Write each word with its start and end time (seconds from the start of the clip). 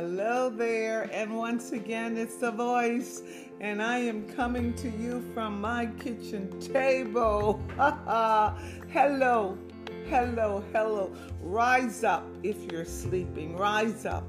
Hello 0.00 0.48
there, 0.48 1.10
and 1.12 1.36
once 1.36 1.72
again, 1.72 2.16
it's 2.16 2.36
the 2.36 2.50
voice, 2.50 3.22
and 3.60 3.82
I 3.82 3.98
am 3.98 4.26
coming 4.30 4.72
to 4.76 4.88
you 4.88 5.22
from 5.34 5.60
my 5.60 5.90
kitchen 6.02 6.58
table. 6.58 7.62
hello, 8.88 9.58
hello, 10.08 10.64
hello. 10.72 11.14
Rise 11.42 12.02
up 12.02 12.26
if 12.42 12.56
you're 12.72 12.86
sleeping, 12.86 13.58
rise 13.58 14.06
up. 14.06 14.24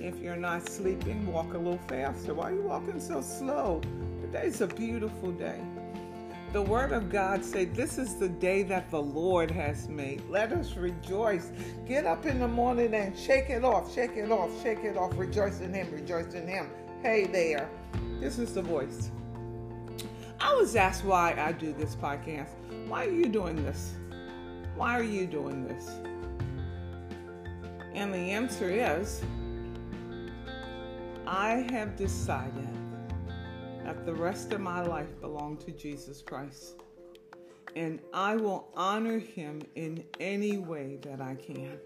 If 0.00 0.18
you're 0.18 0.34
not 0.34 0.68
sleeping, 0.68 1.32
walk 1.32 1.54
a 1.54 1.58
little 1.58 1.78
faster. 1.86 2.34
Why 2.34 2.50
are 2.50 2.54
you 2.54 2.62
walking 2.62 2.98
so 2.98 3.20
slow? 3.20 3.82
Today's 4.20 4.62
a 4.62 4.66
beautiful 4.66 5.30
day. 5.30 5.60
The 6.54 6.62
word 6.62 6.92
of 6.92 7.10
God 7.10 7.44
say, 7.44 7.64
"This 7.64 7.98
is 7.98 8.14
the 8.14 8.28
day 8.28 8.62
that 8.62 8.88
the 8.88 9.02
Lord 9.02 9.50
has 9.50 9.88
made. 9.88 10.22
Let 10.30 10.52
us 10.52 10.76
rejoice. 10.76 11.50
Get 11.84 12.06
up 12.06 12.26
in 12.26 12.38
the 12.38 12.46
morning 12.46 12.94
and 12.94 13.18
shake 13.18 13.50
it 13.50 13.64
off, 13.64 13.92
shake 13.92 14.16
it 14.16 14.30
off, 14.30 14.62
shake 14.62 14.84
it 14.84 14.96
off. 14.96 15.18
Rejoice 15.18 15.60
in 15.60 15.74
Him, 15.74 15.90
rejoice 15.90 16.32
in 16.34 16.46
Him." 16.46 16.70
Hey 17.02 17.24
there, 17.24 17.68
this 18.20 18.38
is 18.38 18.54
the 18.54 18.62
voice. 18.62 19.10
I 20.40 20.54
was 20.54 20.76
asked 20.76 21.04
why 21.04 21.34
I 21.36 21.50
do 21.50 21.72
this 21.72 21.96
podcast. 21.96 22.50
Why 22.86 23.04
are 23.06 23.10
you 23.10 23.26
doing 23.26 23.56
this? 23.56 23.94
Why 24.76 24.96
are 24.96 25.02
you 25.02 25.26
doing 25.26 25.66
this? 25.66 25.90
And 27.94 28.14
the 28.14 28.30
answer 28.30 28.70
is, 28.70 29.24
I 31.26 31.66
have 31.70 31.96
decided 31.96 32.68
that 33.94 34.06
the 34.06 34.14
rest 34.14 34.52
of 34.52 34.60
my 34.60 34.82
life 34.82 35.20
belong 35.20 35.56
to 35.58 35.70
Jesus 35.70 36.20
Christ. 36.20 36.82
And 37.76 38.00
I 38.12 38.36
will 38.36 38.68
honor 38.74 39.18
him 39.18 39.62
in 39.74 40.04
any 40.20 40.58
way 40.58 40.98
that 41.02 41.20
I 41.20 41.34
can. 41.34 41.78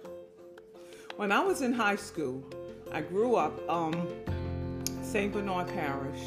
When 1.16 1.32
I 1.32 1.40
was 1.40 1.62
in 1.62 1.72
high 1.72 1.96
school, 1.96 2.42
I 2.92 3.00
grew 3.02 3.36
up 3.36 3.58
um, 3.68 4.08
St. 5.02 5.32
Bernard 5.32 5.68
Parish. 5.68 6.20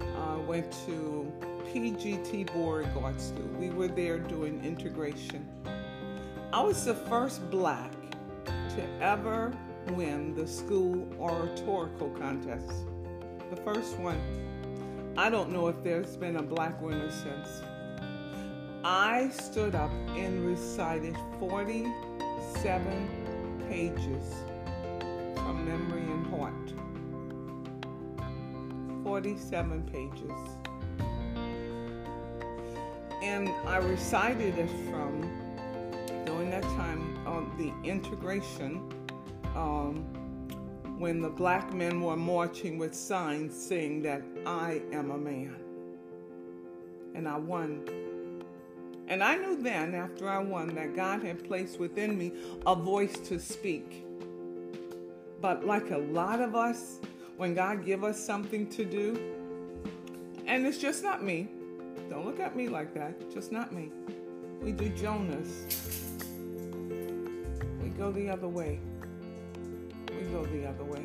I 0.00 0.34
uh, 0.34 0.38
went 0.40 0.70
to 0.86 1.32
PGT 1.72 2.52
Beauregard 2.52 3.20
School. 3.20 3.48
We 3.58 3.70
were 3.70 3.88
there 3.88 4.18
doing 4.18 4.62
integration. 4.64 5.48
I 6.52 6.60
was 6.62 6.84
the 6.84 6.94
first 6.94 7.48
black 7.50 7.92
to 8.44 8.88
ever 9.00 9.52
win 9.90 10.34
the 10.34 10.46
school 10.46 11.08
oratorical 11.18 12.10
contest. 12.10 12.72
The 13.50 13.56
first 13.56 13.98
one. 13.98 14.49
I 15.16 15.28
don't 15.28 15.50
know 15.50 15.66
if 15.68 15.82
there's 15.82 16.16
been 16.16 16.36
a 16.36 16.42
black 16.42 16.80
winner 16.80 17.10
since. 17.10 17.62
I 18.84 19.30
stood 19.30 19.74
up 19.74 19.90
and 20.16 20.46
recited 20.46 21.16
47 21.38 23.08
pages 23.68 24.34
from 25.34 25.66
memory 25.66 26.02
and 26.02 26.26
heart. 26.28 26.54
47 29.04 29.82
pages. 29.82 30.30
And 33.22 33.50
I 33.66 33.76
recited 33.78 34.56
it 34.56 34.70
from, 34.90 35.30
during 36.24 36.50
that 36.50 36.62
time, 36.62 37.18
on 37.26 37.52
the 37.58 37.74
integration. 37.88 38.80
Um, 39.54 40.06
when 41.00 41.22
the 41.22 41.30
black 41.30 41.72
men 41.72 42.02
were 42.02 42.14
marching 42.14 42.76
with 42.76 42.94
signs 42.94 43.56
saying 43.56 44.02
that 44.02 44.22
I 44.44 44.82
am 44.92 45.10
a 45.10 45.16
man. 45.16 45.56
And 47.14 47.26
I 47.26 47.38
won. 47.38 47.88
And 49.08 49.24
I 49.24 49.36
knew 49.36 49.62
then, 49.62 49.94
after 49.94 50.28
I 50.28 50.40
won, 50.40 50.74
that 50.74 50.94
God 50.94 51.22
had 51.22 51.42
placed 51.42 51.80
within 51.80 52.18
me 52.18 52.32
a 52.66 52.74
voice 52.76 53.14
to 53.28 53.40
speak. 53.40 54.04
But 55.40 55.64
like 55.64 55.90
a 55.90 55.96
lot 55.96 56.42
of 56.42 56.54
us, 56.54 57.00
when 57.38 57.54
God 57.54 57.86
give 57.86 58.04
us 58.04 58.22
something 58.22 58.68
to 58.68 58.84
do, 58.84 59.18
and 60.46 60.66
it's 60.66 60.76
just 60.76 61.02
not 61.02 61.24
me. 61.24 61.48
Don't 62.10 62.26
look 62.26 62.40
at 62.40 62.54
me 62.54 62.68
like 62.68 62.92
that. 62.92 63.32
Just 63.32 63.52
not 63.52 63.72
me. 63.72 63.90
We 64.60 64.72
do 64.72 64.90
Jonas. 64.90 65.64
We 67.82 67.88
go 67.88 68.12
the 68.12 68.28
other 68.28 68.48
way 68.48 68.80
go 70.20 70.44
the 70.46 70.66
other 70.66 70.84
way. 70.84 71.04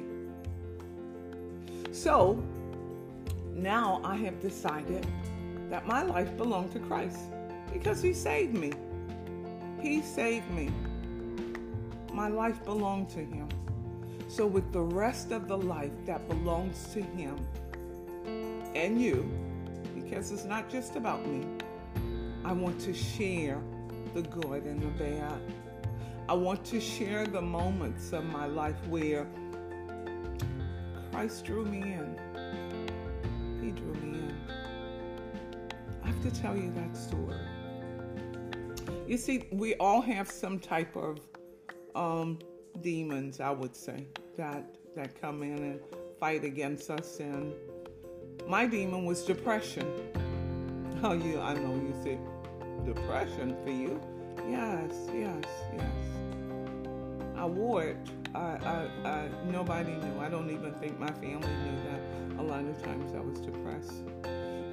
So 1.92 2.44
now 3.54 4.02
I 4.04 4.16
have 4.18 4.40
decided 4.42 5.06
that 5.70 5.88
my 5.88 6.04
life 6.04 6.36
belonged 6.38 6.72
to 6.74 6.80
Christ 6.80 7.20
because 7.72 8.02
He 8.02 8.14
saved 8.14 8.54
me. 8.54 8.74
He 9.82 10.02
saved 10.02 10.50
me. 10.52 10.72
My 12.14 12.28
life 12.28 12.64
belonged 12.66 13.10
to 13.10 13.20
Him. 13.20 13.48
So, 14.28 14.46
with 14.46 14.72
the 14.74 14.82
rest 14.82 15.32
of 15.32 15.48
the 15.48 15.58
life 15.58 15.92
that 16.06 16.28
belongs 16.28 16.88
to 16.94 17.02
Him 17.02 17.38
and 18.76 19.02
you, 19.02 19.30
because 19.94 20.32
it's 20.32 20.46
not 20.46 20.70
just 20.70 20.96
about 20.96 21.26
me, 21.26 21.46
I 22.44 22.52
want 22.52 22.80
to 22.82 22.94
share 22.94 23.62
the 24.14 24.22
good 24.24 24.64
and 24.64 24.82
the 24.82 25.04
bad. 25.04 25.40
I 26.28 26.34
want 26.34 26.66
to 26.66 26.82
share 26.82 27.28
the 27.28 27.42
moments 27.42 28.12
of 28.12 28.26
my 28.26 28.48
life 28.48 28.76
where 28.88 29.28
Christ 31.12 31.46
drew 31.46 31.66
me 31.66 31.82
in. 31.84 32.18
He 33.62 33.70
drew 33.70 33.94
me 33.94 34.18
in. 34.18 34.38
I 36.04 36.08
have 36.08 36.24
to 36.24 36.32
tell 36.32 36.58
you 36.58 36.72
that 36.72 36.98
story. 36.98 37.38
You 39.08 39.18
see, 39.18 39.48
we 39.52 39.76
all 39.76 40.02
have 40.02 40.28
some 40.28 40.58
type 40.58 40.96
of 40.96 41.20
um, 41.94 42.40
demons, 42.82 43.40
I 43.40 43.52
would 43.52 43.76
say, 43.76 44.08
that 44.36 44.66
that 44.96 45.22
come 45.22 45.44
in 45.44 45.58
and 45.58 45.80
fight 46.20 46.44
against 46.44 46.90
us. 46.90 47.20
And 47.20 47.54
my 48.48 48.66
demon 48.66 49.06
was 49.06 49.24
depression. 49.26 49.86
Oh, 51.04 51.14
you, 51.14 51.40
I 51.40 51.54
know 51.54 51.76
you 51.76 51.94
say 52.04 52.18
depression 52.84 53.56
for 53.64 53.70
you. 53.70 54.02
Yes, 54.50 54.92
yes, 55.14 55.44
yes. 55.76 55.86
I 57.36 57.46
wore 57.46 57.84
it. 57.84 57.98
I, 58.34 58.40
I, 58.40 59.08
I, 59.08 59.30
nobody 59.50 59.92
knew. 59.92 60.20
I 60.20 60.30
don't 60.30 60.50
even 60.50 60.74
think 60.74 61.00
my 61.00 61.12
family 61.12 61.48
knew 61.48 61.78
that. 61.90 62.42
A 62.42 62.44
lot 62.44 62.66
of 62.66 62.84
times 62.84 63.14
I 63.16 63.20
was 63.22 63.40
depressed, 63.40 64.04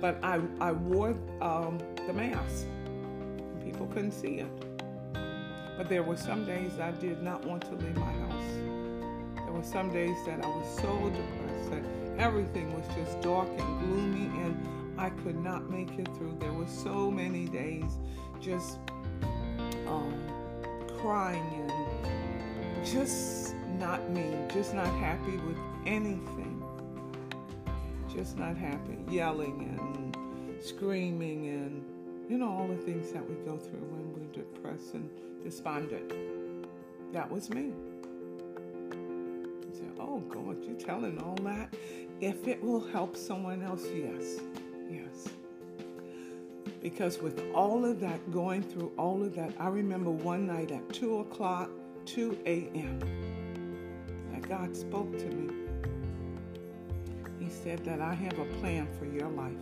but 0.00 0.19
I, 0.22 0.41
I 0.60 0.72
wore 0.72 1.16
um, 1.41 1.78
the 2.06 2.12
mask. 2.12 2.66
People 3.65 3.87
couldn't 3.87 4.12
see 4.12 4.41
it. 4.41 4.50
But 5.77 5.89
there 5.89 6.03
were 6.03 6.16
some 6.16 6.44
days 6.44 6.78
I 6.81 6.91
did 6.93 7.22
not 7.22 7.44
want 7.44 7.62
to 7.62 7.75
leave 7.77 7.97
my 7.97 8.12
house. 8.12 8.53
There 9.37 9.53
were 9.53 9.62
some 9.62 9.93
days 9.93 10.16
that 10.27 10.44
I 10.44 10.49
was 10.49 10.66
so 10.81 11.10
depressed 11.10 11.71
that 11.71 11.83
everything 12.19 12.72
was 12.75 12.87
just 12.94 13.21
dark 13.21 13.49
and 13.49 13.81
gloomy, 13.81 14.27
and 14.44 15.00
I 15.00 15.10
could 15.10 15.37
not 15.43 15.71
make 15.71 15.99
it 15.99 16.06
through. 16.16 16.37
There 16.39 16.53
were 16.53 16.69
so 16.69 17.10
many 17.10 17.47
days 17.47 17.99
just 18.41 18.78
um, 19.92 20.14
crying 21.00 21.69
and 21.69 22.86
just 22.86 23.54
not 23.78 24.10
me, 24.10 24.25
just 24.53 24.75
not 24.75 24.86
happy 24.86 25.36
with 25.38 25.58
anything. 25.86 26.62
Just 28.12 28.36
not 28.36 28.56
happy, 28.56 28.98
yelling 29.08 29.76
and 29.78 30.62
screaming 30.62 31.47
and, 31.48 31.82
you 32.30 32.38
know, 32.38 32.48
all 32.48 32.69
the 32.69 32.76
things 32.76 33.10
that 33.12 33.28
we 33.28 33.34
go 33.36 33.56
through 33.56 33.80
when 33.80 34.12
we're 34.12 34.32
depressed 34.32 34.94
and 34.94 35.08
despondent. 35.42 36.12
That 37.12 37.30
was 37.30 37.50
me. 37.50 37.72
Say, 39.72 39.84
oh 39.98 40.20
God, 40.28 40.62
you're 40.62 40.76
telling 40.78 41.19
all 41.20 41.36
that? 41.42 41.74
If 42.20 42.47
it 42.47 42.62
will 42.62 42.86
help 42.88 43.16
someone 43.16 43.62
else, 43.62 43.84
yes, 43.94 44.41
yes. 44.91 45.28
Because 46.82 47.20
with 47.20 47.41
all 47.54 47.84
of 47.84 48.00
that, 48.00 48.32
going 48.32 48.62
through 48.62 48.93
all 48.98 49.22
of 49.22 49.37
that, 49.37 49.53
I 49.59 49.69
remember 49.69 50.10
one 50.10 50.48
night 50.48 50.72
at 50.72 50.92
2 50.92 51.21
o'clock, 51.21 51.71
2 52.07 52.39
a.m. 52.45 52.98
that 54.33 54.48
God 54.48 54.77
spoke 54.77 55.16
to 55.16 55.27
me. 55.27 55.54
He 57.39 57.48
said 57.48 57.84
that 57.84 58.01
I 58.01 58.15
have 58.15 58.36
a 58.39 58.45
plan 58.60 58.89
for 58.98 59.04
your 59.04 59.28
life. 59.28 59.53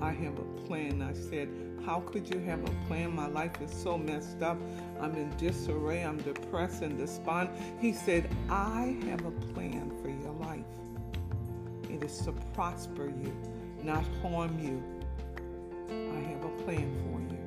I 0.00 0.12
have 0.12 0.38
a 0.38 0.66
plan. 0.66 1.02
I 1.02 1.12
said, 1.12 1.48
How 1.84 2.00
could 2.00 2.32
you 2.32 2.38
have 2.40 2.62
a 2.62 2.86
plan? 2.86 3.12
My 3.14 3.26
life 3.26 3.60
is 3.60 3.72
so 3.72 3.98
messed 3.98 4.42
up. 4.42 4.58
I'm 5.00 5.14
in 5.16 5.36
disarray. 5.36 6.04
I'm 6.04 6.18
depressed 6.18 6.82
and 6.82 6.96
despondent. 6.96 7.58
He 7.80 7.92
said, 7.92 8.30
I 8.48 8.96
have 9.08 9.24
a 9.24 9.32
plan 9.52 9.92
for 10.00 10.10
your 10.10 10.32
life. 10.34 10.64
It 11.90 12.04
is 12.04 12.18
to 12.20 12.32
prosper 12.54 13.06
you, 13.06 13.34
not 13.82 14.04
harm 14.22 14.56
you. 14.60 14.97
I 16.18 16.20
have 16.30 16.44
a 16.44 16.48
plan 16.64 16.90
for 17.04 17.20
you 17.30 17.38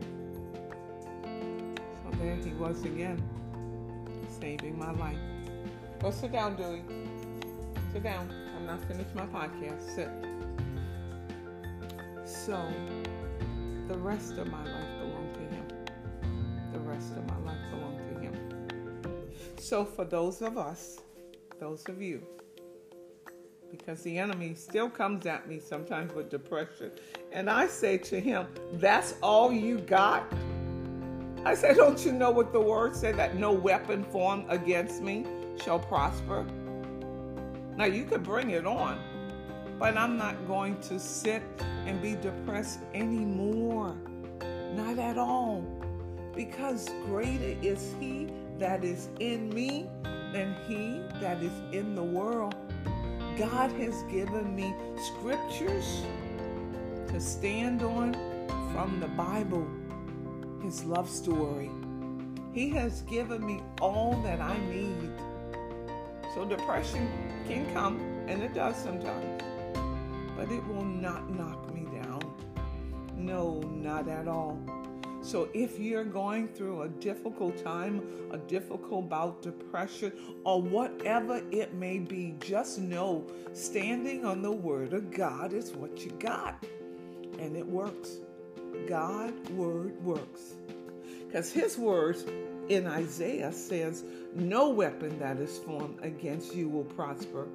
So 2.03 2.17
there 2.17 2.35
he 2.35 2.51
was 2.51 2.83
again, 2.85 3.21
saving 4.39 4.79
my 4.79 4.91
life. 4.91 5.17
Go 5.99 6.11
sit 6.11 6.31
down, 6.31 6.55
Dewey. 6.55 6.83
Sit 7.91 8.03
down. 8.03 8.33
I'm 8.55 8.65
not 8.65 8.79
finished 8.85 9.13
my 9.13 9.25
podcast. 9.25 9.81
Sit. 9.95 10.09
So, 12.25 12.57
the 13.89 13.97
rest 13.97 14.37
of 14.37 14.49
my 14.49 14.63
life 14.63 14.91
belonged 14.99 15.33
to 15.33 15.41
him. 15.55 15.65
The 16.71 16.79
rest 16.79 17.11
of 17.17 17.27
my 17.27 17.51
life 17.51 17.59
belonged 17.71 17.99
to 18.07 18.19
him. 18.21 18.33
So, 19.59 19.83
for 19.83 20.05
those 20.05 20.41
of 20.41 20.57
us 20.57 21.01
those 21.59 21.87
of 21.89 22.01
you. 22.01 22.23
Because 23.71 24.01
the 24.03 24.17
enemy 24.17 24.53
still 24.53 24.89
comes 24.89 25.25
at 25.25 25.47
me 25.47 25.59
sometimes 25.59 26.13
with 26.13 26.29
depression. 26.29 26.91
And 27.31 27.49
I 27.49 27.67
say 27.67 27.97
to 27.99 28.19
him, 28.19 28.47
That's 28.73 29.15
all 29.23 29.51
you 29.51 29.79
got? 29.79 30.31
I 31.45 31.55
say, 31.55 31.73
Don't 31.73 32.05
you 32.05 32.11
know 32.11 32.31
what 32.31 32.51
the 32.51 32.59
word 32.59 32.95
said 32.95 33.15
that 33.17 33.37
no 33.37 33.53
weapon 33.53 34.03
formed 34.03 34.45
against 34.49 35.01
me 35.01 35.25
shall 35.63 35.79
prosper? 35.79 36.45
Now 37.77 37.85
you 37.85 38.03
could 38.03 38.23
bring 38.23 38.49
it 38.49 38.65
on, 38.67 38.99
but 39.79 39.95
I'm 39.97 40.17
not 40.17 40.45
going 40.47 40.79
to 40.81 40.99
sit 40.99 41.41
and 41.85 42.01
be 42.01 42.15
depressed 42.15 42.79
anymore. 42.93 43.95
Not 44.75 44.99
at 44.99 45.17
all. 45.17 45.63
Because 46.35 46.89
greater 47.05 47.57
is 47.61 47.95
he 47.99 48.27
that 48.57 48.83
is 48.83 49.09
in 49.19 49.49
me 49.49 49.87
than 50.31 50.55
he 50.67 51.01
that 51.19 51.41
is 51.41 51.51
in 51.71 51.95
the 51.95 52.03
world. 52.03 52.55
God 53.41 53.71
has 53.71 54.03
given 54.03 54.55
me 54.55 54.71
scriptures 55.01 56.03
to 57.07 57.19
stand 57.19 57.81
on 57.81 58.13
from 58.71 58.99
the 58.99 59.07
Bible, 59.07 59.67
his 60.61 60.83
love 60.83 61.09
story. 61.09 61.71
He 62.53 62.69
has 62.69 63.01
given 63.01 63.43
me 63.43 63.63
all 63.81 64.21
that 64.23 64.39
I 64.41 64.55
need. 64.69 65.09
So 66.35 66.45
depression 66.45 67.09
can 67.47 67.65
come, 67.73 67.99
and 68.27 68.43
it 68.43 68.53
does 68.53 68.75
sometimes, 68.75 69.41
but 70.37 70.51
it 70.51 70.63
will 70.67 70.85
not 70.85 71.27
knock 71.31 71.73
me 71.73 71.85
down. 71.99 72.21
No, 73.15 73.59
not 73.61 74.07
at 74.07 74.27
all. 74.27 74.59
So 75.21 75.49
if 75.53 75.77
you're 75.77 76.03
going 76.03 76.47
through 76.47 76.81
a 76.81 76.89
difficult 76.89 77.63
time, 77.63 78.01
a 78.31 78.37
difficult 78.37 79.07
bout 79.07 79.41
depression, 79.41 80.11
or 80.43 80.61
whatever 80.61 81.43
it 81.51 81.73
may 81.75 81.99
be, 81.99 82.35
just 82.39 82.79
know 82.79 83.27
standing 83.53 84.25
on 84.25 84.41
the 84.41 84.51
word 84.51 84.93
of 84.93 85.11
God 85.11 85.53
is 85.53 85.71
what 85.73 86.03
you 86.03 86.11
got. 86.19 86.65
And 87.37 87.55
it 87.55 87.65
works. 87.65 88.17
God 88.87 89.33
word 89.51 90.03
works. 90.03 90.55
Because 91.27 91.51
his 91.51 91.77
words 91.77 92.25
in 92.69 92.87
Isaiah 92.87 93.53
says, 93.53 94.03
No 94.33 94.69
weapon 94.69 95.19
that 95.19 95.37
is 95.37 95.59
formed 95.59 95.99
against 96.01 96.55
you 96.55 96.67
will 96.67 96.83
prosper, 96.83 97.47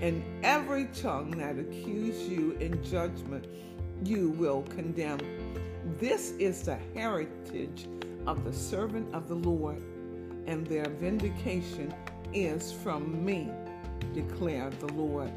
and 0.00 0.24
every 0.42 0.86
tongue 0.86 1.32
that 1.32 1.58
accuses 1.58 2.28
you 2.28 2.52
in 2.60 2.82
judgment 2.82 3.46
you 4.04 4.30
will 4.30 4.62
condemn. 4.62 5.18
This 5.98 6.32
is 6.32 6.62
the 6.62 6.78
heritage 6.94 7.88
of 8.26 8.44
the 8.44 8.52
servant 8.52 9.14
of 9.14 9.28
the 9.28 9.34
Lord, 9.34 9.82
and 10.46 10.66
their 10.66 10.88
vindication 10.88 11.94
is 12.34 12.70
from 12.70 13.24
me, 13.24 13.50
declared 14.12 14.78
the 14.80 14.92
Lord. 14.92 15.32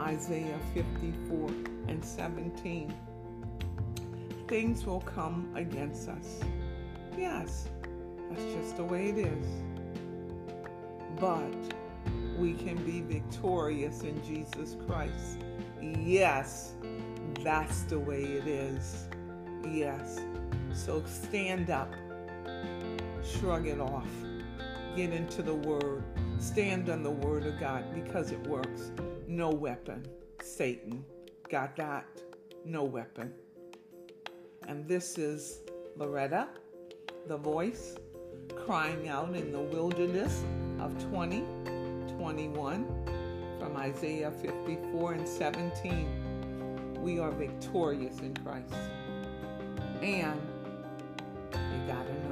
Isaiah 0.00 0.58
54 0.74 1.48
and 1.88 2.04
17. 2.04 2.94
Things 4.46 4.84
will 4.86 5.00
come 5.00 5.50
against 5.56 6.08
us. 6.08 6.40
Yes, 7.16 7.68
that's 8.30 8.44
just 8.54 8.76
the 8.76 8.84
way 8.84 9.08
it 9.08 9.18
is. 9.18 9.46
But 11.18 11.52
we 12.38 12.54
can 12.54 12.76
be 12.84 13.00
victorious 13.00 14.02
in 14.02 14.22
Jesus 14.24 14.76
Christ. 14.86 15.38
Yes, 15.80 16.74
that's 17.42 17.82
the 17.82 17.98
way 17.98 18.22
it 18.22 18.46
is. 18.46 19.08
Yes. 19.70 20.20
So 20.72 21.02
stand 21.06 21.70
up, 21.70 21.94
shrug 23.22 23.66
it 23.66 23.80
off, 23.80 24.08
get 24.96 25.12
into 25.12 25.42
the 25.42 25.54
Word, 25.54 26.02
stand 26.38 26.90
on 26.90 27.02
the 27.02 27.10
Word 27.10 27.46
of 27.46 27.58
God 27.58 27.84
because 27.94 28.30
it 28.32 28.46
works. 28.46 28.90
No 29.26 29.50
weapon. 29.50 30.06
Satan. 30.42 31.04
Got 31.48 31.76
that? 31.76 32.04
No 32.64 32.84
weapon. 32.84 33.32
And 34.66 34.86
this 34.88 35.16
is 35.18 35.60
Loretta, 35.96 36.48
the 37.26 37.36
voice, 37.36 37.96
crying 38.66 39.08
out 39.08 39.34
in 39.34 39.52
the 39.52 39.60
wilderness 39.60 40.42
of 40.80 40.98
2021 41.10 42.86
from 43.58 43.76
Isaiah 43.76 44.30
54 44.30 45.12
and 45.14 45.28
17. 45.28 47.00
We 47.00 47.18
are 47.18 47.30
victorious 47.30 48.20
in 48.20 48.34
Christ 48.36 48.74
and 50.02 50.40
you 51.52 51.86
know 51.86 52.06
it. 52.06 52.23